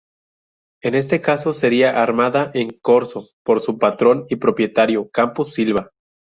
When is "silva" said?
5.53-5.91